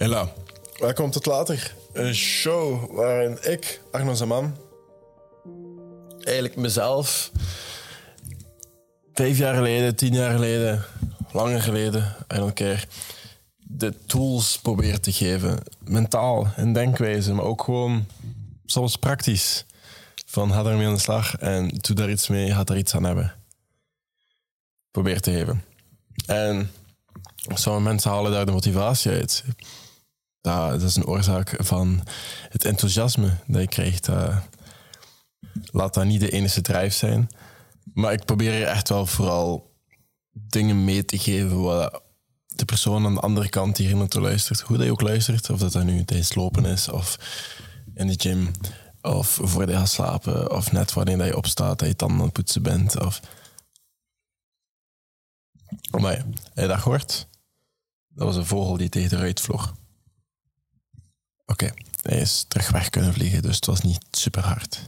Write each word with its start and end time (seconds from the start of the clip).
Hela, 0.00 0.32
welkom 0.78 1.10
tot 1.10 1.26
later. 1.26 1.74
Een 1.92 2.14
show 2.14 2.94
waarin 2.94 3.38
ik, 3.42 3.80
Arno 3.92 4.14
Zaman, 4.14 4.56
eigenlijk 6.20 6.56
mezelf 6.56 7.30
vijf 9.12 9.38
jaar 9.38 9.54
geleden, 9.54 9.96
tien 9.96 10.12
jaar 10.12 10.30
geleden, 10.32 10.84
langer 11.32 11.62
geleden, 11.62 12.16
I 12.34 12.52
care, 12.52 12.80
de 13.58 13.94
tools 14.06 14.58
probeer 14.58 15.00
te 15.00 15.12
geven. 15.12 15.58
Mentaal 15.84 16.48
en 16.56 16.72
denkwijze, 16.72 17.32
maar 17.32 17.44
ook 17.44 17.62
gewoon 17.62 18.06
soms 18.64 18.96
praktisch. 18.96 19.64
Van 20.26 20.52
ga 20.52 20.64
ermee 20.64 20.86
aan 20.86 20.94
de 20.94 21.00
slag 21.00 21.36
en 21.36 21.68
doe 21.68 21.96
daar 21.96 22.10
iets 22.10 22.28
mee, 22.28 22.52
ga 22.52 22.64
daar 22.64 22.78
iets 22.78 22.94
aan 22.94 23.04
hebben. 23.04 23.34
Probeer 24.90 25.20
te 25.20 25.32
geven. 25.32 25.64
En 26.26 26.70
sommige 27.54 27.84
mensen 27.84 28.10
halen 28.10 28.32
daar 28.32 28.46
de 28.46 28.52
motivatie 28.52 29.10
uit. 29.10 29.44
Dat, 30.40 30.70
dat 30.70 30.82
is 30.82 30.96
een 30.96 31.06
oorzaak 31.06 31.54
van 31.58 32.02
het 32.48 32.64
enthousiasme 32.64 33.36
dat 33.46 33.60
je 33.60 33.68
krijgt. 33.68 34.04
Dat, 34.04 34.32
laat 35.70 35.94
dat 35.94 36.04
niet 36.04 36.20
de 36.20 36.30
enige 36.30 36.60
drijf 36.60 36.94
zijn. 36.94 37.28
Maar 37.94 38.12
ik 38.12 38.24
probeer 38.24 38.52
hier 38.52 38.66
echt 38.66 38.88
wel 38.88 39.06
vooral 39.06 39.70
dingen 40.32 40.84
mee 40.84 41.04
te 41.04 41.18
geven 41.18 41.62
wat 41.62 42.02
de 42.46 42.64
persoon 42.64 43.06
aan 43.06 43.14
de 43.14 43.20
andere 43.20 43.48
kant 43.48 43.76
hier 43.76 43.96
naartoe 43.96 44.22
luistert, 44.22 44.60
hoe 44.60 44.76
dat 44.76 44.86
je 44.86 44.92
ook 44.92 45.00
luistert, 45.00 45.50
of 45.50 45.58
dat 45.58 45.72
dat 45.72 45.84
nu 45.84 46.04
tijdens 46.04 46.34
lopen 46.34 46.64
is, 46.64 46.88
of 46.88 47.18
in 47.94 48.06
de 48.06 48.14
gym, 48.16 48.50
of 49.02 49.38
voor 49.42 49.68
je 49.68 49.76
gaat 49.76 49.88
slapen, 49.88 50.50
of 50.50 50.72
net 50.72 50.92
wanneer 50.92 51.18
dat 51.18 51.26
je 51.26 51.36
opstaat, 51.36 51.78
dat 51.78 51.88
je 51.88 51.96
tanden 51.96 52.18
aan 52.18 52.24
het 52.24 52.32
poetsen 52.32 52.62
bent, 52.62 53.00
of... 53.00 53.20
Maar 55.90 56.24
je 56.54 56.66
dat 56.66 56.80
gehoord? 56.80 57.28
Dat 58.08 58.26
was 58.26 58.36
een 58.36 58.46
vogel 58.46 58.76
die 58.76 58.88
tegen 58.88 59.08
de 59.08 59.16
ruit 59.16 59.40
vloog. 59.40 59.74
Oké, 61.50 61.70
hij 62.02 62.18
is 62.18 62.44
terug 62.48 62.70
weg 62.70 62.88
kunnen 62.88 63.12
vliegen, 63.12 63.42
dus 63.42 63.56
het 63.56 63.66
was 63.66 63.80
niet 63.80 64.04
super 64.10 64.42
hard. 64.42 64.80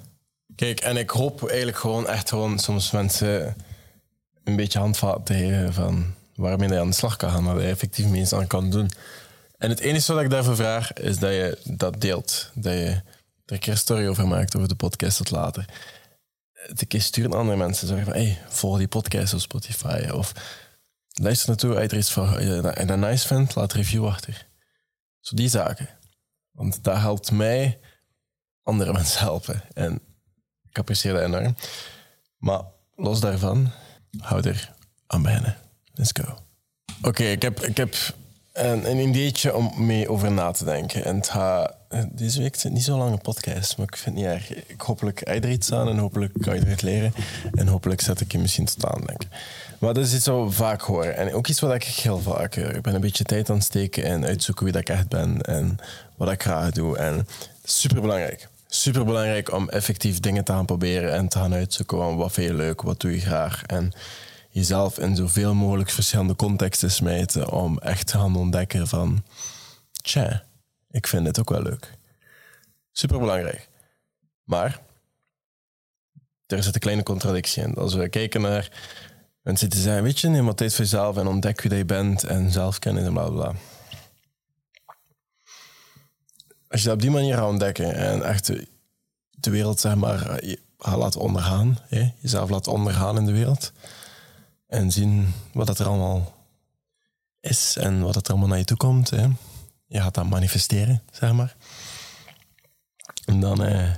Kijk, 0.55 0.81
en 0.81 0.97
ik 0.97 1.11
hoop 1.11 1.49
eigenlijk 1.49 1.79
gewoon 1.79 2.09
echt 2.09 2.29
gewoon 2.29 2.59
soms 2.59 2.91
mensen 2.91 3.57
een 4.45 4.57
beetje 4.57 4.79
handvaten 4.79 5.25
te 5.25 5.35
geven 5.35 5.75
van 5.75 6.15
waarmee 6.35 6.69
je 6.69 6.81
aan 6.81 6.89
de 6.89 6.95
slag 6.95 7.17
kan 7.17 7.31
gaan, 7.31 7.45
waar 7.45 7.61
je 7.61 7.69
effectief 7.69 8.07
mee 8.07 8.35
aan 8.35 8.47
kan 8.47 8.71
doen. 8.71 8.91
En 9.59 9.69
het 9.69 9.81
enige 9.81 10.13
wat 10.13 10.23
ik 10.23 10.31
daarvoor 10.31 10.57
vraag, 10.57 10.93
is 10.93 11.19
dat 11.19 11.31
je 11.31 11.59
dat 11.65 12.01
deelt. 12.01 12.51
Dat 12.55 12.73
je 12.73 13.03
er 13.47 13.69
een 13.69 13.77
story 13.77 14.07
over 14.07 14.29
maakt, 14.29 14.57
over 14.57 14.69
de 14.69 14.75
podcast 14.75 15.17
tot 15.17 15.31
later. 15.31 15.65
Het 16.53 16.87
keer 16.87 17.03
sturen 17.03 17.33
andere 17.33 17.57
mensen. 17.57 17.87
Zeggen 17.87 18.07
van, 18.07 18.15
hey, 18.15 18.43
volg 18.49 18.79
die 18.79 18.89
podcast 18.89 19.35
op 19.35 19.41
Spotify. 19.41 20.09
Of 20.13 20.33
luister 21.13 21.49
naartoe, 21.49 21.77
uit 21.77 21.93
er 21.93 21.99
iets 21.99 22.13
van, 22.13 22.39
en 22.39 22.87
dat 22.87 22.99
nice 22.99 23.27
vindt, 23.27 23.55
laat 23.55 23.73
een 23.73 23.81
review 23.81 24.07
achter. 24.07 24.47
Zo 25.21 25.37
die 25.37 25.49
zaken. 25.49 25.89
Want 26.53 26.85
dat 26.85 26.97
helpt 26.97 27.31
mij 27.31 27.81
andere 28.63 28.93
mensen 28.99 29.21
helpen. 29.21 29.63
En 29.73 30.01
ik 30.71 30.79
apprecieer 30.79 31.13
dat 31.13 31.23
enorm. 31.23 31.57
Maar 32.39 32.63
los 32.95 33.21
daarvan, 33.21 33.71
hou 34.19 34.49
er 34.49 34.75
aan 35.07 35.23
beginnen. 35.23 35.57
Let's 35.93 36.13
go. 36.13 36.39
Oké, 37.03 37.25
ik, 37.25 37.43
heb, 37.43 37.61
ik 37.61 37.77
heb 37.77 37.95
een, 38.53 38.91
een 38.91 38.99
ideetje 38.99 39.55
om 39.55 39.73
mee 39.77 40.09
over 40.09 40.33
na 40.33 40.51
te 40.51 40.65
denken. 40.65 41.05
En 41.05 41.17
het 41.17 42.09
deze 42.13 42.41
week 42.41 42.63
het 42.63 42.73
niet 42.73 42.85
zo 42.85 42.99
lange 42.99 43.17
podcast, 43.17 43.77
maar 43.77 43.87
ik 43.87 43.97
vind 43.97 44.17
het 44.17 44.25
niet 44.25 44.35
erg. 44.35 44.55
Ik, 44.69 44.81
hopelijk 44.81 45.21
er 45.29 45.51
iets 45.51 45.73
aan 45.73 45.89
en 45.89 45.99
hopelijk 45.99 46.33
kan 46.41 46.55
je 46.55 46.61
eruit 46.61 46.83
leren. 46.83 47.15
En 47.55 47.67
hopelijk 47.67 48.01
zet 48.01 48.21
ik 48.21 48.33
je 48.33 48.39
misschien 48.39 48.65
tot 48.65 48.87
aan 48.87 49.03
denken. 49.07 49.31
Maar 49.79 49.95
dat 49.95 50.05
is 50.05 50.15
iets 50.15 50.27
wat 50.27 50.45
we 50.45 50.51
vaak 50.51 50.81
horen. 50.81 51.17
En 51.17 51.35
ook 51.35 51.49
iets 51.49 51.61
wat 51.61 51.75
ik 51.75 51.85
heel 51.85 52.19
vaak 52.19 52.55
hoor. 52.55 52.71
Ik 52.71 52.83
ben 52.83 52.95
een 52.95 53.01
beetje 53.01 53.25
tijd 53.25 53.51
aan 53.51 53.57
het 53.57 53.65
steken 53.65 54.05
en 54.05 54.25
uitzoeken 54.25 54.65
wie 54.65 54.73
dat 54.73 54.83
ik 54.83 54.89
echt 54.89 55.09
ben 55.09 55.41
en 55.41 55.77
wat 56.17 56.31
ik 56.31 56.43
graag 56.43 56.71
doe. 56.71 56.99
En 56.99 57.27
super 57.65 58.01
belangrijk. 58.01 58.49
Super 58.69 59.05
belangrijk 59.05 59.53
om 59.53 59.69
effectief 59.69 60.21
dingen 60.21 60.45
te 60.45 60.53
gaan 60.53 60.67
proberen 60.67 61.13
en 61.13 61.29
te 61.29 61.39
gaan 61.39 61.55
uitzoeken 61.55 62.17
wat 62.17 62.33
vind 62.33 62.49
je 62.49 62.55
leuk, 62.55 62.83
wat 62.83 63.01
doe 63.01 63.13
je 63.13 63.21
graag. 63.21 63.63
En 63.67 63.93
jezelf 64.53 64.99
in 64.99 65.17
zoveel 65.17 65.55
mogelijk 65.55 65.91
verschillende 65.91 66.37
contexten 66.37 66.91
smijten 66.91 67.51
om 67.51 67.79
echt 67.79 68.07
te 68.07 68.19
gaan 68.19 68.37
ontdekken 68.37 68.89
van, 68.89 69.25
tja, 70.03 70.45
ik 70.91 71.07
vind 71.07 71.25
dit 71.25 71.39
ook 71.39 71.51
wel 71.51 71.63
leuk. 71.63 71.91
Super 72.93 73.19
belangrijk. 73.19 73.69
Maar 74.45 74.81
er 76.47 76.63
zit 76.63 76.75
een 76.75 76.81
kleine 76.81 77.03
contradictie 77.03 77.63
in. 77.63 77.75
Als 77.75 77.95
we 77.95 78.09
kijken 78.09 78.41
naar 78.41 78.71
mensen 79.43 79.71
die 79.71 79.81
zeggen, 79.81 80.03
weet 80.03 80.21
je, 80.21 80.29
neem 80.29 80.47
wat 80.47 80.57
tijd 80.57 80.75
voor 80.75 80.85
jezelf 80.85 81.17
en 81.17 81.27
ontdek 81.27 81.61
wie 81.61 81.75
je 81.75 81.85
bent 81.85 82.25
en 82.25 82.51
zelfkennis 82.51 83.05
en 83.05 83.13
bla 83.13 83.29
bla. 83.29 83.55
Als 86.69 86.81
je 86.81 86.87
dat 86.87 86.97
op 86.97 87.03
die 87.03 87.11
manier 87.11 87.35
gaat 87.35 87.49
ontdekken 87.49 87.95
en 87.95 88.23
echt 88.23 88.47
de 89.31 89.51
wereld, 89.51 89.81
zeg 89.81 89.95
maar, 89.95 90.19
gaat 90.79 90.99
laten 90.99 91.21
ondergaan, 91.21 91.79
hè? 91.89 92.13
jezelf 92.19 92.51
laat 92.51 92.67
ondergaan 92.67 93.17
in 93.17 93.27
de 93.27 93.33
wereld, 93.33 93.73
en 94.73 94.91
zien 94.91 95.35
wat 95.53 95.67
dat 95.67 95.79
er 95.79 95.87
allemaal 95.87 96.35
is 97.41 97.77
en 97.77 98.03
wat 98.03 98.15
het 98.15 98.25
er 98.25 98.31
allemaal 98.31 98.49
naar 98.49 98.59
je 98.59 98.65
toe 98.65 98.77
komt. 98.77 99.11
Hè. 99.11 99.27
Je 99.87 100.01
gaat 100.01 100.15
dat 100.15 100.29
manifesteren, 100.29 101.03
zeg 101.11 101.33
maar. 101.33 101.57
En 103.25 103.41
dan, 103.41 103.65
eh, 103.65 103.91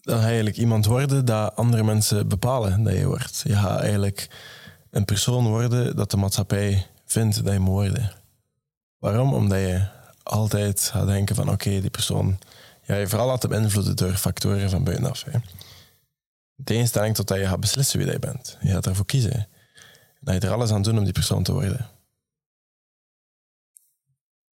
dan 0.00 0.14
ga 0.14 0.20
je 0.20 0.26
eigenlijk 0.26 0.56
iemand 0.56 0.86
worden 0.86 1.24
dat 1.24 1.56
andere 1.56 1.82
mensen 1.82 2.28
bepalen 2.28 2.82
dat 2.82 2.94
je 2.94 3.06
wordt. 3.06 3.40
Je 3.44 3.56
gaat 3.56 3.80
eigenlijk 3.80 4.28
een 4.90 5.04
persoon 5.04 5.46
worden 5.46 5.96
dat 5.96 6.10
de 6.10 6.16
maatschappij 6.16 6.86
vindt 7.06 7.44
dat 7.44 7.52
je 7.52 7.58
moet 7.58 7.68
worden. 7.68 8.12
Waarom? 8.98 9.34
Omdat 9.34 9.58
je 9.58 9.86
altijd 10.22 10.80
gaat 10.80 11.06
denken 11.06 11.34
van 11.34 11.50
oké, 11.50 11.80
die 11.80 11.90
persoon... 11.90 12.38
Ja, 12.82 12.94
je 12.94 13.08
vooral 13.08 13.26
laten 13.26 13.48
beïnvloeden 13.48 13.96
door 13.96 14.14
factoren 14.14 14.70
van 14.70 14.84
buitenaf. 14.84 15.24
Hè 15.24 15.38
tegenstelling 16.64 17.14
tot 17.14 17.28
dat 17.28 17.38
je 17.38 17.46
gaat 17.46 17.60
beslissen 17.60 17.98
wie 17.98 18.10
je 18.10 18.18
bent. 18.18 18.56
Je 18.60 18.70
gaat 18.70 18.86
ervoor 18.86 19.06
kiezen. 19.06 19.48
Dat 20.20 20.34
je 20.34 20.40
er 20.40 20.52
alles 20.52 20.70
aan 20.70 20.82
doet 20.82 20.98
om 20.98 21.04
die 21.04 21.12
persoon 21.12 21.42
te 21.42 21.52
worden. 21.52 21.90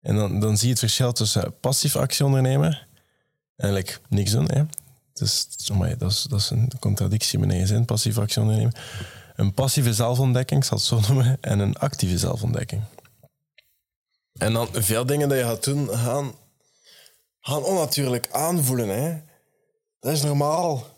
En 0.01 0.15
dan, 0.15 0.39
dan 0.39 0.57
zie 0.57 0.65
je 0.65 0.71
het 0.71 0.79
verschil 0.79 1.11
tussen 1.11 1.59
passief 1.59 1.95
actie 1.95 2.25
ondernemen 2.25 2.87
en 3.55 3.85
niks 4.09 4.31
doen. 4.31 4.51
Hè. 4.51 4.63
Dus, 5.13 5.47
dat, 5.97 6.11
is, 6.11 6.23
dat 6.23 6.49
een 6.49 6.71
contradictie 6.79 7.39
in 7.39 7.57
je 7.57 7.65
zin, 7.65 7.85
passief 7.85 8.17
actie 8.17 8.41
ondernemen. 8.41 8.73
Een 9.35 9.53
passieve 9.53 9.93
zelfontdekking, 9.93 10.65
zal 10.65 10.77
het 10.77 10.85
zo 10.85 10.99
noemen, 10.99 11.37
en 11.41 11.59
een 11.59 11.77
actieve 11.77 12.17
zelfontdekking. 12.17 12.83
En 14.33 14.53
dan 14.53 14.67
veel 14.71 15.05
dingen 15.05 15.29
die 15.29 15.37
je 15.37 15.43
gaat 15.43 15.63
doen, 15.63 15.89
gaan, 15.89 16.33
gaan 17.39 17.63
onnatuurlijk 17.63 18.27
aanvoelen. 18.31 18.89
Hè. 18.89 19.21
Dat 19.99 20.11
is 20.11 20.21
normaal 20.21 20.94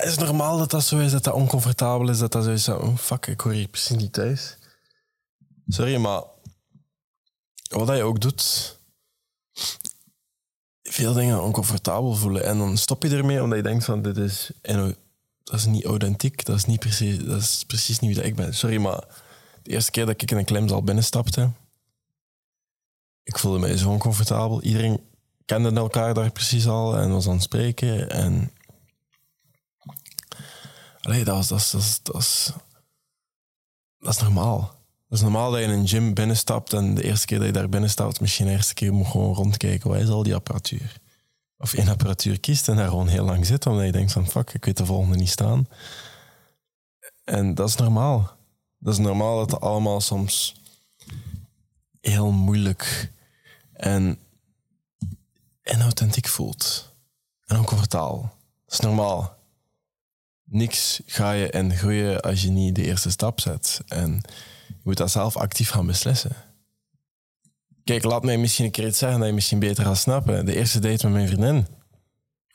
dat 0.00 0.04
is 0.04 0.18
normaal 0.18 0.58
dat 0.58 0.70
dat 0.70 0.84
zo 0.84 0.98
is, 0.98 1.12
dat 1.12 1.24
dat 1.24 1.34
oncomfortabel 1.34 2.08
is, 2.08 2.18
dat 2.18 2.32
dat 2.32 2.44
zo 2.44 2.50
is. 2.50 2.68
Oh, 2.68 2.96
fuck, 2.96 3.26
ik 3.26 3.40
hoor 3.40 3.52
hier 3.52 3.68
precies 3.68 3.96
niet 3.96 4.12
thuis. 4.12 4.56
Sorry, 5.68 5.96
maar 5.96 6.22
wat 7.68 7.96
je 7.96 8.02
ook 8.02 8.20
doet, 8.20 8.76
veel 10.82 11.12
dingen 11.12 11.42
oncomfortabel 11.42 12.14
voelen. 12.14 12.44
En 12.44 12.58
dan 12.58 12.76
stop 12.76 13.02
je 13.02 13.16
ermee 13.16 13.42
omdat 13.42 13.58
je 13.58 13.64
denkt 13.64 13.84
van, 13.84 14.02
dit 14.02 14.16
is, 14.16 14.50
dat 14.62 15.54
is 15.54 15.64
niet 15.64 15.84
authentiek, 15.84 16.44
dat 16.44 16.56
is, 16.56 16.64
niet 16.64 16.80
precies, 16.80 17.24
dat 17.24 17.40
is 17.40 17.64
precies 17.66 17.98
niet 17.98 18.16
wie 18.16 18.24
ik 18.24 18.36
ben. 18.36 18.54
Sorry, 18.54 18.76
maar 18.76 19.04
de 19.62 19.70
eerste 19.70 19.90
keer 19.90 20.06
dat 20.06 20.22
ik 20.22 20.30
in 20.30 20.36
een 20.36 20.44
klemzaal 20.44 20.82
binnenstapte, 20.82 21.50
ik 23.22 23.38
voelde 23.38 23.58
mij 23.58 23.76
zo 23.76 23.90
oncomfortabel. 23.90 24.62
Iedereen 24.62 25.00
kende 25.44 25.72
elkaar 25.72 26.14
daar 26.14 26.30
precies 26.30 26.66
al 26.66 26.96
en 26.96 27.10
was 27.10 27.26
aan 27.26 27.32
het 27.32 27.42
spreken. 27.42 28.10
En 28.10 28.52
Allee, 31.06 31.24
dat, 31.24 31.38
is, 31.38 31.48
dat, 31.48 32.00
dat, 32.02 32.54
dat, 33.98 34.14
is, 34.14 34.20
normaal. 34.20 34.60
Dat 35.08 35.18
is 35.18 35.20
normaal 35.20 35.50
dat 35.50 35.60
je 35.60 35.66
in 35.66 35.72
een 35.72 35.88
gym 35.88 36.14
binnenstapt 36.14 36.72
en 36.72 36.94
de 36.94 37.04
eerste 37.04 37.26
keer 37.26 37.38
dat 37.38 37.46
je 37.46 37.52
daar 37.52 37.68
binnenstapt, 37.68 38.20
misschien 38.20 38.46
de 38.46 38.52
eerste 38.52 38.74
keer 38.74 38.92
moet 38.92 39.06
gewoon 39.06 39.34
rondkijken, 39.34 39.90
wat 39.90 40.00
is 40.00 40.08
al 40.08 40.22
die 40.22 40.34
apparatuur? 40.34 41.00
Of 41.58 41.72
één 41.74 41.88
apparatuur 41.88 42.40
kiest 42.40 42.68
en 42.68 42.76
daar 42.76 42.88
gewoon 42.88 43.08
heel 43.08 43.24
lang 43.24 43.46
zit, 43.46 43.66
omdat 43.66 43.84
je 43.84 43.92
denkt 43.92 44.12
van 44.12 44.28
fuck, 44.28 44.54
ik 44.54 44.64
weet 44.64 44.76
de 44.76 44.86
volgende 44.86 45.16
niet 45.16 45.28
staan. 45.28 45.68
En 47.24 47.54
dat 47.54 47.68
is 47.68 47.76
normaal. 47.76 48.36
Dat 48.78 48.92
is 48.92 48.98
normaal 48.98 49.38
dat 49.38 49.50
het 49.50 49.60
allemaal 49.60 50.00
soms 50.00 50.60
heel 52.00 52.30
moeilijk 52.30 53.12
en 53.72 54.18
inauthentiek 55.62 56.28
voelt. 56.28 56.94
En 57.44 57.58
oncomfortabel. 57.58 58.20
Dat 58.64 58.72
is 58.72 58.80
normaal 58.80 59.35
niks 60.46 61.00
ga 61.06 61.32
je 61.32 61.50
en 61.50 61.76
groeien 61.76 62.20
als 62.20 62.42
je 62.42 62.50
niet 62.50 62.74
de 62.74 62.84
eerste 62.84 63.10
stap 63.10 63.40
zet. 63.40 63.80
En 63.88 64.22
je 64.68 64.80
moet 64.82 64.96
dat 64.96 65.10
zelf 65.10 65.36
actief 65.36 65.70
gaan 65.70 65.86
beslissen. 65.86 66.36
Kijk, 67.84 68.04
laat 68.04 68.24
mij 68.24 68.38
misschien 68.38 68.64
een 68.64 68.70
keer 68.70 68.86
iets 68.86 68.98
zeggen 68.98 69.18
dat 69.18 69.28
je 69.28 69.34
misschien 69.34 69.58
beter 69.58 69.84
gaat 69.84 69.98
snappen. 69.98 70.46
De 70.46 70.56
eerste 70.56 70.78
date 70.78 71.04
met 71.04 71.14
mijn 71.14 71.28
vriendin. 71.28 71.66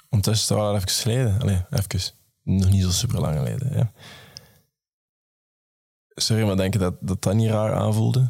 Ondertussen 0.09 0.55
is 0.55 0.61
het 0.61 0.69
al 0.69 0.75
even 0.75 0.89
geleden. 0.89 1.41
Allee, 1.41 1.65
even. 1.69 2.13
Nog 2.43 2.69
niet 2.69 2.83
zo 2.83 2.91
super 2.91 3.19
lang 3.19 3.37
geleden. 3.37 3.77
Ja. 3.77 3.91
Sorry, 6.07 6.45
maar 6.45 6.57
denk 6.57 6.73
je 6.73 6.79
dat, 6.79 6.95
dat 6.99 7.21
dat 7.21 7.33
niet 7.33 7.49
raar 7.49 7.73
aanvoelde? 7.73 8.29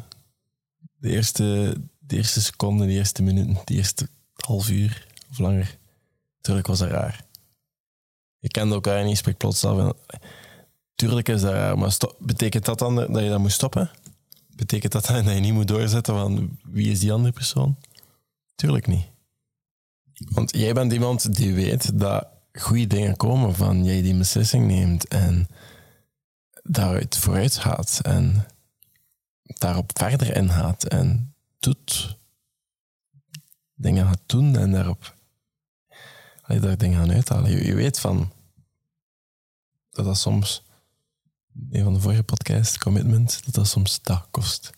De 0.98 1.08
eerste 1.08 1.76
de 2.12 2.18
eerste 2.18 2.40
seconde, 2.40 2.86
de 2.86 2.92
eerste 2.92 3.22
minuten, 3.22 3.58
de 3.64 3.74
eerste 3.74 4.08
half 4.34 4.68
uur 4.68 5.06
of 5.30 5.38
langer. 5.38 5.78
Tuurlijk 6.40 6.66
was 6.66 6.78
dat 6.78 6.90
raar. 6.90 7.24
Je 8.42 8.48
kende 8.48 8.74
elkaar 8.74 9.04
niet, 9.04 9.16
spreekt 9.16 9.38
plots 9.38 9.64
af. 9.64 9.78
En, 9.78 9.94
tuurlijk 10.94 11.28
is 11.28 11.40
dat 11.40 11.52
raar, 11.52 11.78
maar 11.78 11.96
betekent 12.18 12.64
dat 12.64 12.78
dan 12.78 12.94
dat 12.94 13.22
je 13.22 13.28
dat 13.28 13.38
moet 13.38 13.52
stoppen? 13.52 13.90
Betekent 14.56 14.92
dat 14.92 15.06
dan 15.06 15.24
dat 15.24 15.34
je 15.34 15.40
niet 15.40 15.52
moet 15.52 15.68
doorzetten 15.68 16.14
van 16.14 16.58
wie 16.62 16.90
is 16.90 17.00
die 17.00 17.12
andere 17.12 17.32
persoon? 17.32 17.76
Tuurlijk 18.54 18.86
niet. 18.86 19.04
Want 20.14 20.56
jij 20.56 20.72
bent 20.72 20.92
iemand 20.92 21.34
die 21.34 21.54
weet 21.54 21.98
dat 22.00 22.26
goede 22.52 22.86
dingen 22.86 23.16
komen 23.16 23.54
van 23.54 23.84
jij 23.84 24.02
die 24.02 24.16
beslissing 24.16 24.66
neemt 24.66 25.08
en 25.08 25.48
daaruit 26.62 27.16
vooruit 27.16 27.56
gaat 27.56 28.00
en 28.02 28.46
daarop 29.44 29.90
verder 29.94 30.36
ingaat 30.36 30.84
en 30.84 31.34
doet. 31.58 32.16
Dingen 33.74 34.06
gaat 34.06 34.22
doen 34.26 34.56
en 34.56 34.72
daarop 34.72 35.14
je 36.54 36.60
daar 36.60 36.78
dingen 36.78 36.98
gaan 36.98 37.12
uithalen. 37.12 37.50
Je, 37.50 37.64
je, 37.64 37.74
weet 37.74 38.00
van 38.00 38.31
dat 39.92 40.04
dat 40.04 40.18
soms, 40.18 40.62
een 41.70 41.84
van 41.84 41.92
de 41.92 42.00
vorige 42.00 42.22
podcasts, 42.22 42.78
commitment, 42.78 43.44
dat 43.44 43.54
dat 43.54 43.68
soms 43.68 44.02
dag 44.02 44.30
kost. 44.30 44.70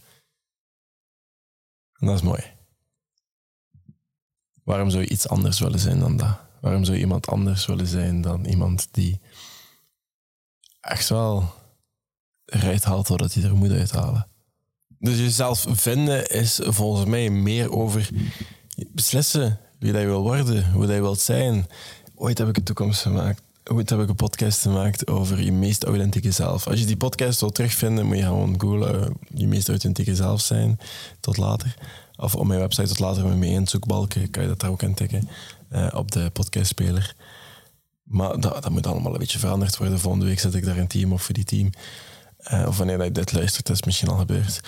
En 1.93 2.07
dat 2.07 2.17
is 2.17 2.23
mooi. 2.23 2.43
Waarom 4.65 4.91
zou 4.91 5.03
je 5.03 5.09
iets 5.09 5.29
anders 5.29 5.59
willen 5.59 5.79
zijn 5.79 5.99
dan 5.99 6.17
dat? 6.17 6.39
Waarom 6.61 6.85
zou 6.85 6.97
je 6.97 7.03
iemand 7.03 7.27
anders 7.27 7.67
willen 7.67 7.87
zijn 7.87 8.21
dan 8.21 8.45
iemand 8.45 8.89
die 8.91 9.21
echt 10.81 11.09
wel 11.09 11.53
eruit 12.45 12.85
haalt 12.85 13.09
wat 13.09 13.35
hij 13.35 13.43
er 13.43 13.57
moet 13.57 13.71
uithalen? 13.71 14.29
Dus 14.99 15.19
jezelf 15.19 15.67
vinden 15.69 16.27
is 16.27 16.61
volgens 16.63 17.05
mij 17.09 17.31
meer 17.31 17.73
over 17.73 18.11
beslissen 18.89 19.61
wie 19.79 19.93
dat 19.93 20.01
je 20.01 20.07
wil 20.07 20.23
worden, 20.23 20.71
hoe 20.71 20.87
dat 20.87 20.95
je 20.95 21.01
wilt 21.01 21.21
zijn. 21.21 21.67
Ooit 22.15 22.39
heb 22.39 22.49
ik 22.49 22.57
een 22.57 22.65
toekomst 22.65 23.01
gemaakt. 23.01 23.43
Ooit 23.73 23.91
heb 23.91 24.01
ik 24.01 24.09
een 24.09 24.15
podcast 24.15 24.61
gemaakt 24.61 25.07
over 25.07 25.43
je 25.43 25.53
meest 25.53 25.85
authentieke 25.85 26.31
zelf. 26.31 26.67
Als 26.67 26.81
je 26.81 26.87
die 26.87 26.97
podcast 26.97 27.41
wil 27.41 27.51
terugvinden, 27.51 28.07
moet 28.07 28.17
je 28.17 28.23
gewoon 28.23 28.61
googlen 28.61 29.05
eh, 29.05 29.11
je 29.35 29.47
meest 29.47 29.69
authentieke 29.69 30.15
zelf 30.15 30.41
zijn. 30.41 30.79
Tot 31.21 31.37
later. 31.37 31.75
Of 32.17 32.35
op 32.35 32.47
mijn 32.47 32.61
website 32.61 32.89
tot 32.89 32.99
later 32.99 33.27
met 33.27 33.39
mijn 33.39 33.69
zoekbalken 33.69 34.31
kan 34.31 34.43
je 34.43 34.49
dat 34.49 34.61
daar 34.61 34.71
ook 34.71 34.83
intikken. 34.83 35.29
Uh, 35.73 35.89
op 35.95 36.11
de 36.11 36.31
podcastspeler. 36.31 37.15
Maar 38.03 38.41
dat, 38.41 38.63
dat, 38.63 38.71
moet 38.71 38.87
allemaal 38.87 39.13
een 39.13 39.19
beetje 39.19 39.39
veranderd 39.39 39.77
worden. 39.77 40.01
Volgende 40.01 40.27
week 40.27 40.41
zet 40.41 40.55
ik 40.55 40.65
daar 40.65 40.79
een 40.79 40.87
team 40.87 41.13
op 41.13 41.21
voor 41.21 41.35
die 41.35 41.45
team. 41.45 41.71
Uh, 42.53 42.65
of 42.67 42.77
wanneer 42.79 43.05
je 43.05 43.13
dit 43.13 43.33
luistert, 43.33 43.67
dat 43.67 43.77
is 43.77 43.83
misschien 43.83 44.09
al 44.09 44.17
gebeurd. 44.17 44.61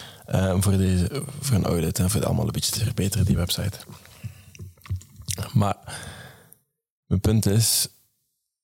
Voor, 0.61 0.77
deze, 0.77 1.23
voor 1.41 1.57
een 1.57 1.65
audit 1.65 1.99
en 1.99 2.11
voor 2.11 2.21
het 2.21 2.29
allemaal 2.29 2.47
een 2.47 2.53
beetje 2.53 2.73
te 2.73 2.85
verbeteren, 2.85 3.27
die 3.27 3.37
website. 3.37 3.79
Maar 5.53 5.77
mijn 7.07 7.21
punt 7.21 7.47
is, 7.47 7.89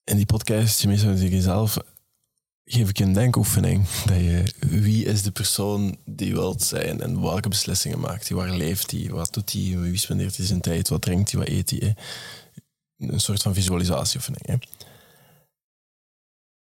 in 0.04 0.16
die 0.16 0.26
podcast, 0.26 0.80
je 0.80 0.88
meestal 0.88 1.14
jezelf, 1.14 1.78
geef 2.64 2.88
ik 2.88 2.98
een 2.98 3.12
denkoefening. 3.12 3.88
Dat 4.06 4.16
je, 4.16 4.52
wie 4.58 5.04
is 5.04 5.22
de 5.22 5.30
persoon 5.30 5.96
die 6.04 6.32
wilt 6.32 6.62
zijn 6.62 7.00
en 7.00 7.20
welke 7.20 7.48
beslissingen 7.48 8.00
maakt 8.00 8.28
hij? 8.28 8.36
Waar 8.36 8.50
leeft 8.50 8.90
hij? 8.90 9.08
Wat 9.10 9.32
doet 9.32 9.52
hij? 9.52 9.78
Wie 9.78 9.96
spendeert 9.96 10.36
hij 10.36 10.46
zijn 10.46 10.60
tijd? 10.60 10.88
Wat 10.88 11.02
drinkt 11.02 11.30
hij? 11.30 11.40
Wat 11.40 11.48
eet 11.48 11.70
hij? 11.70 11.94
Een 12.98 13.20
soort 13.20 13.42
van 13.42 13.54
visualisatieoefening. 13.54 14.64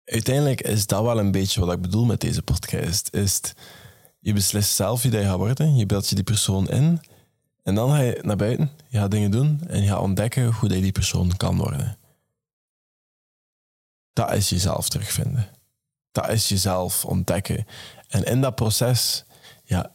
Uiteindelijk 0.03 0.61
is 0.61 0.87
dat 0.87 1.03
wel 1.03 1.19
een 1.19 1.31
beetje 1.31 1.59
wat 1.59 1.73
ik 1.73 1.81
bedoel 1.81 2.05
met 2.05 2.21
deze 2.21 2.41
podcast. 2.41 3.09
Is 3.11 3.41
je 4.19 4.33
beslist 4.33 4.75
zelf 4.75 5.01
wie 5.01 5.11
je 5.11 5.23
gaat 5.23 5.37
worden. 5.37 5.75
Je 5.75 5.85
beeldt 5.85 6.09
je 6.09 6.15
die 6.15 6.23
persoon 6.23 6.69
in. 6.69 7.01
En 7.63 7.75
dan 7.75 7.89
ga 7.89 7.99
je 7.99 8.19
naar 8.21 8.35
buiten, 8.35 8.71
je 8.87 8.97
gaat 8.97 9.11
dingen 9.11 9.31
doen 9.31 9.61
en 9.67 9.81
je 9.81 9.87
gaat 9.87 10.01
ontdekken 10.01 10.51
hoe 10.51 10.69
je 10.69 10.81
die 10.81 10.91
persoon 10.91 11.37
kan 11.37 11.57
worden. 11.57 11.97
Dat 14.13 14.33
is 14.33 14.49
jezelf 14.49 14.89
terugvinden. 14.89 15.47
Dat 16.11 16.29
is 16.29 16.49
jezelf 16.49 17.05
ontdekken. 17.05 17.65
En 18.07 18.23
in 18.23 18.41
dat 18.41 18.55
proces, 18.55 19.25
ja, 19.63 19.91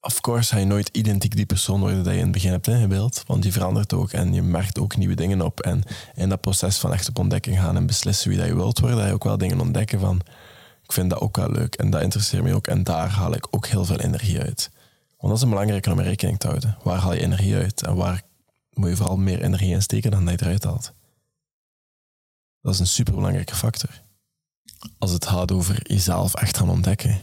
of 0.00 0.20
course 0.20 0.54
ga 0.54 0.58
je 0.58 0.66
nooit 0.66 0.88
identiek 0.92 1.36
die 1.36 1.46
persoon 1.46 1.80
worden 1.80 2.02
die 2.02 2.12
je 2.12 2.18
in 2.18 2.22
het 2.22 2.32
begin 2.32 2.50
hebt 2.50 2.66
ingebeeld, 2.66 3.22
want 3.26 3.42
die 3.42 3.52
verandert 3.52 3.92
ook 3.92 4.12
en 4.12 4.32
je 4.32 4.42
merkt 4.42 4.78
ook 4.78 4.96
nieuwe 4.96 5.14
dingen 5.14 5.40
op. 5.40 5.60
En 5.60 5.82
in 6.14 6.28
dat 6.28 6.40
proces 6.40 6.78
van 6.78 6.92
echt 6.92 7.08
op 7.08 7.18
ontdekking 7.18 7.58
gaan 7.58 7.76
en 7.76 7.86
beslissen 7.86 8.28
wie 8.28 8.38
dat 8.38 8.46
je 8.46 8.54
wilt 8.54 8.78
worden, 8.78 8.98
ga 8.98 9.06
je 9.06 9.12
ook 9.12 9.24
wel 9.24 9.38
dingen 9.38 9.60
ontdekken 9.60 10.00
van, 10.00 10.20
ik 10.82 10.92
vind 10.92 11.10
dat 11.10 11.20
ook 11.20 11.36
wel 11.36 11.50
leuk 11.50 11.74
en 11.74 11.90
dat 11.90 12.02
interesseert 12.02 12.42
me 12.42 12.54
ook 12.54 12.66
en 12.66 12.82
daar 12.82 13.08
haal 13.08 13.34
ik 13.34 13.46
ook 13.50 13.66
heel 13.66 13.84
veel 13.84 14.00
energie 14.00 14.40
uit. 14.40 14.70
Want 15.16 15.28
dat 15.28 15.36
is 15.36 15.42
een 15.42 15.50
belangrijke 15.50 15.90
om 15.90 16.00
rekening 16.00 16.38
te 16.38 16.46
houden. 16.46 16.76
Waar 16.82 16.98
haal 16.98 17.14
je 17.14 17.20
energie 17.20 17.56
uit 17.56 17.82
en 17.82 17.94
waar 17.94 18.22
moet 18.72 18.88
je 18.88 18.96
vooral 18.96 19.16
meer 19.16 19.42
energie 19.42 19.72
in 19.72 19.82
steken 19.82 20.10
dan 20.10 20.24
dat 20.24 20.40
je 20.40 20.46
eruit 20.46 20.64
haalt? 20.64 20.92
Dat 22.64 22.74
is 22.74 22.80
een 22.80 22.86
superbelangrijke 22.86 23.54
factor. 23.54 24.02
Als 24.98 25.10
het 25.10 25.26
gaat 25.26 25.52
over 25.52 25.92
jezelf 25.92 26.34
echt 26.34 26.56
gaan 26.56 26.70
ontdekken. 26.70 27.20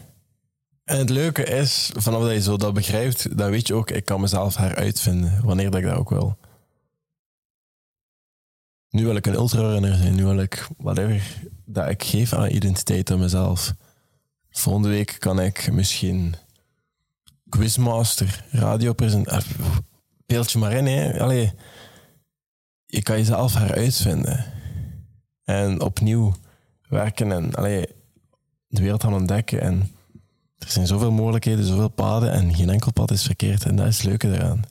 En 0.83 0.97
het 0.97 1.09
leuke 1.09 1.43
is, 1.43 1.91
vanaf 1.95 2.21
dat 2.21 2.31
je 2.31 2.41
zo 2.41 2.57
dat 2.57 2.73
begrijpt, 2.73 3.37
dan 3.37 3.49
weet 3.49 3.67
je 3.67 3.73
ook, 3.73 3.91
ik 3.91 4.05
kan 4.05 4.21
mezelf 4.21 4.55
heruitvinden, 4.55 5.45
wanneer 5.45 5.71
dat 5.71 5.79
ik 5.79 5.85
dat 5.85 5.95
ook 5.95 6.09
wil. 6.09 6.37
Nu 8.89 9.05
wil 9.05 9.15
ik 9.15 9.25
een 9.25 9.33
ultrarunner 9.33 9.95
zijn, 9.95 10.15
nu 10.15 10.25
wil 10.25 10.39
ik 10.39 10.67
whatever 10.77 11.41
dat 11.65 11.89
ik 11.89 12.03
geef 12.03 12.33
aan 12.33 12.49
identiteit 12.49 13.11
aan 13.11 13.19
mezelf. 13.19 13.73
Volgende 14.49 14.89
week 14.89 15.15
kan 15.19 15.39
ik 15.39 15.71
misschien 15.71 16.35
quizmaster, 17.49 18.45
radiopresentator. 18.51 19.55
Beeld 20.25 20.51
je 20.51 20.57
maar 20.57 20.73
in, 20.73 20.85
hè. 20.85 21.19
Allee, 21.19 21.53
je 22.85 23.01
kan 23.01 23.17
jezelf 23.17 23.53
heruitvinden. 23.53 24.59
En 25.51 25.81
opnieuw 25.81 26.33
werken 26.89 27.31
en 27.31 27.55
allee, 27.55 27.85
de 28.67 28.81
wereld 28.81 29.03
gaan 29.03 29.13
ontdekken. 29.13 29.61
En 29.61 29.91
er 30.57 30.71
zijn 30.71 30.87
zoveel 30.87 31.11
mogelijkheden, 31.11 31.65
zoveel 31.65 31.89
paden 31.89 32.31
en 32.31 32.55
geen 32.55 32.69
enkel 32.69 32.91
pad 32.91 33.11
is 33.11 33.23
verkeerd. 33.23 33.65
En 33.65 33.75
dat 33.75 33.87
is 33.87 33.97
het 33.97 34.05
leuke 34.05 34.27
eraan. 34.27 34.61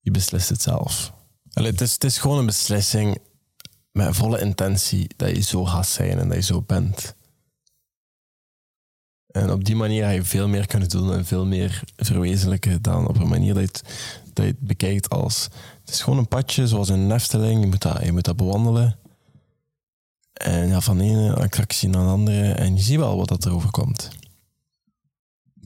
Je 0.00 0.10
beslist 0.10 0.48
het 0.48 0.62
zelf. 0.62 1.12
Allee, 1.52 1.70
het, 1.70 1.80
is, 1.80 1.92
het 1.92 2.04
is 2.04 2.18
gewoon 2.18 2.38
een 2.38 2.46
beslissing 2.46 3.18
met 3.92 4.16
volle 4.16 4.40
intentie 4.40 5.10
dat 5.16 5.28
je 5.28 5.40
zo 5.40 5.64
gaat 5.64 5.86
zijn 5.86 6.18
en 6.18 6.28
dat 6.28 6.36
je 6.36 6.42
zo 6.42 6.62
bent. 6.62 7.14
En 9.26 9.50
op 9.50 9.64
die 9.64 9.76
manier 9.76 10.04
ga 10.04 10.10
je 10.10 10.22
veel 10.22 10.48
meer 10.48 10.66
kunnen 10.66 10.88
doen 10.88 11.12
en 11.12 11.24
veel 11.24 11.46
meer 11.46 11.82
verwezenlijken 11.96 12.82
dan 12.82 13.08
op 13.08 13.18
een 13.18 13.28
manier 13.28 13.54
dat 13.54 13.82
je 14.34 14.42
het, 14.42 14.60
bekijkt 14.60 15.08
als... 15.08 15.48
Het 15.80 15.94
is 15.94 16.02
gewoon 16.02 16.18
een 16.18 16.28
padje, 16.28 16.68
zoals 16.68 16.88
een 16.88 17.06
nefteling. 17.06 17.60
Je 17.60 17.66
moet 17.66 17.82
dat, 17.82 18.04
je 18.04 18.12
moet 18.12 18.24
dat 18.24 18.36
bewandelen. 18.36 18.98
En 20.34 20.68
ja, 20.68 20.80
van 20.80 20.98
de 20.98 21.04
ene 21.04 21.34
attractie 21.34 21.88
naar 21.88 22.04
de 22.04 22.10
andere. 22.10 22.52
En 22.52 22.76
je 22.76 22.82
ziet 22.82 22.98
wel 22.98 23.16
wat 23.16 23.28
dat 23.28 23.46
erover 23.46 23.70
komt. 23.70 24.10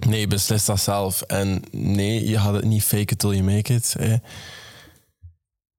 Nee, 0.07 0.27
beslis 0.27 0.65
dat 0.65 0.81
zelf. 0.81 1.23
En 1.23 1.63
nee, 1.71 2.29
je 2.29 2.39
gaat 2.39 2.55
het 2.55 2.65
niet 2.65 2.83
faken 2.83 3.17
till 3.17 3.31
you 3.31 3.43
make 3.43 3.75
it. 3.75 3.95
Hè. 3.99 4.17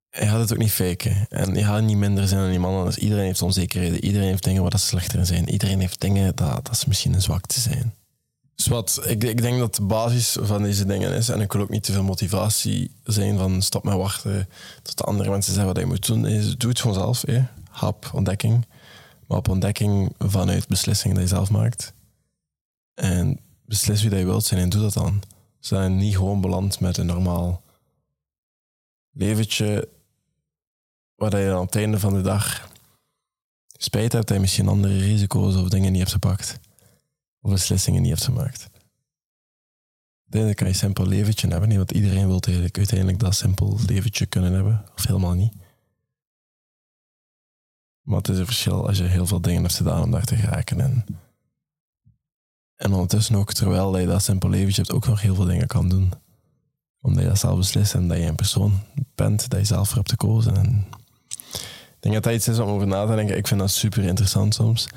Je 0.09 0.27
gaat 0.27 0.39
het 0.39 0.53
ook 0.53 0.57
niet 0.57 0.71
faken. 0.71 1.25
En 1.29 1.55
je 1.55 1.63
gaat 1.63 1.81
niet 1.81 1.97
minder 1.97 2.27
zijn 2.27 2.41
dan 2.41 2.51
iemand 2.51 2.77
anders. 2.77 2.97
Iedereen 2.97 3.25
heeft 3.25 3.41
onzekerheden. 3.41 4.03
Iedereen 4.03 4.27
heeft 4.27 4.43
dingen 4.43 4.61
waar 4.61 4.71
dat 4.71 4.81
slechter 4.81 5.25
zijn. 5.25 5.49
Iedereen 5.49 5.79
heeft 5.79 6.01
dingen 6.01 6.35
dat, 6.35 6.65
dat 6.65 6.77
ze 6.77 6.85
misschien 6.87 7.13
een 7.13 7.21
zwakte 7.21 7.59
zijn. 7.59 7.93
Dus 8.55 8.67
wat, 8.67 9.01
ik, 9.05 9.23
ik 9.23 9.41
denk 9.41 9.59
dat 9.59 9.75
de 9.75 9.81
basis 9.81 10.37
van 10.41 10.63
deze 10.63 10.85
dingen 10.85 11.13
is, 11.13 11.29
en 11.29 11.41
ik 11.41 11.51
wil 11.51 11.61
ook 11.61 11.69
niet 11.69 11.83
te 11.83 11.91
veel 11.91 12.03
motivatie 12.03 12.91
zijn 13.03 13.37
van 13.37 13.61
stop 13.61 13.83
met 13.83 13.93
wachten 13.93 14.49
tot 14.81 14.97
de 14.97 15.03
andere 15.03 15.29
mensen 15.29 15.53
zeggen 15.53 15.73
wat 15.73 15.81
je 15.81 15.89
moet 15.89 16.07
doen, 16.07 16.27
is 16.27 16.57
doe 16.57 16.69
het 16.69 16.79
gewoon 16.79 16.95
zelf. 16.95 17.21
Hè. 17.21 17.43
Hap, 17.69 18.09
ontdekking. 18.13 18.65
Maar 19.29 19.37
op 19.37 19.47
ontdekking 19.47 20.13
vanuit 20.17 20.67
beslissingen 20.67 21.15
die 21.15 21.25
je 21.25 21.29
zelf 21.29 21.49
maakt. 21.49 21.93
En 22.93 23.39
beslis 23.65 24.01
wie 24.01 24.09
dat 24.09 24.19
je 24.19 24.25
wilt 24.25 24.43
zijn 24.43 24.61
en 24.61 24.69
doe 24.69 24.81
dat 24.81 24.93
dan. 24.93 25.21
Zijn 25.59 25.97
niet 25.97 26.15
gewoon 26.15 26.41
beland 26.41 26.79
met 26.79 26.97
een 26.97 27.05
normaal 27.05 27.63
leventje 29.11 29.89
waar 31.15 31.39
je 31.39 31.49
dan 31.49 31.59
op 31.59 31.65
het 31.65 31.75
einde 31.75 31.99
van 31.99 32.13
de 32.13 32.21
dag 32.21 32.71
spijt 33.77 34.11
hebt 34.11 34.27
dat 34.27 34.35
je 34.35 34.41
misschien 34.41 34.67
andere 34.67 34.97
risico's 34.97 35.55
of 35.55 35.69
dingen 35.69 35.91
niet 35.91 36.01
hebt 36.01 36.13
gepakt. 36.13 36.59
Of 37.41 37.51
beslissingen 37.51 38.01
niet 38.01 38.11
hebt 38.11 38.23
gemaakt. 38.23 38.69
Uiteindelijk 40.21 40.57
kan 40.57 40.67
je 40.67 40.73
een 40.73 40.79
simpel 40.79 41.05
leventje 41.05 41.47
hebben, 41.47 41.77
want 41.77 41.91
iedereen 41.91 42.27
wil 42.27 42.41
uiteindelijk 42.71 43.19
dat 43.19 43.35
simpel 43.35 43.79
leventje 43.87 44.25
kunnen 44.25 44.53
hebben, 44.53 44.85
of 44.95 45.05
helemaal 45.05 45.33
niet. 45.33 45.53
Maar 48.09 48.17
het 48.17 48.29
is 48.29 48.37
een 48.37 48.45
verschil 48.45 48.87
als 48.87 48.97
je 48.97 49.03
heel 49.03 49.25
veel 49.27 49.41
dingen 49.41 49.61
hebt 49.61 49.75
gedaan 49.75 50.03
om 50.03 50.11
daar 50.11 50.23
te 50.23 50.35
geraken. 50.35 50.81
En, 50.81 51.05
en 52.75 52.93
ondertussen 52.93 53.35
ook, 53.35 53.53
terwijl 53.53 53.97
je 53.97 54.07
dat 54.07 54.23
simpel 54.23 54.49
leventje 54.49 54.81
hebt, 54.81 54.93
ook 54.93 55.07
nog 55.07 55.21
heel 55.21 55.35
veel 55.35 55.45
dingen 55.45 55.67
kan 55.67 55.89
doen. 55.89 56.11
Omdat 57.01 57.23
je 57.23 57.29
dat 57.29 57.39
zelf 57.39 57.57
beslist 57.57 57.93
en 57.93 58.07
dat 58.07 58.17
je 58.17 58.23
een 58.23 58.35
persoon 58.35 58.79
bent 59.15 59.49
dat 59.49 59.59
je 59.59 59.65
zelf 59.65 59.87
voor 59.87 59.97
hebt 59.97 60.09
gekozen. 60.09 60.57
En 60.57 60.85
ik 61.49 61.97
denk 61.99 62.13
dat 62.13 62.23
dat 62.23 62.33
iets 62.33 62.47
is 62.47 62.59
om 62.59 62.69
over 62.69 62.87
na 62.87 63.05
te 63.05 63.15
denken. 63.15 63.37
Ik 63.37 63.47
vind 63.47 63.59
dat 63.59 63.71
super 63.71 64.03
interessant 64.03 64.53
soms. 64.53 64.87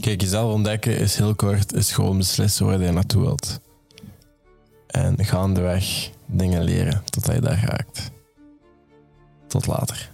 Kijk, 0.00 0.20
jezelf 0.20 0.52
ontdekken 0.52 0.98
is 0.98 1.16
heel 1.16 1.34
kort, 1.34 1.72
is 1.72 1.92
gewoon 1.92 2.16
beslissen 2.16 2.66
waar 2.66 2.80
je 2.80 2.92
naartoe 2.92 3.22
wilt. 3.22 3.60
En 4.86 5.24
gaandeweg 5.24 6.10
dingen 6.26 6.62
leren 6.62 7.02
totdat 7.04 7.34
je 7.34 7.40
daar 7.40 7.64
raakt. 7.64 8.10
Tot 9.46 9.66
later. 9.66 10.12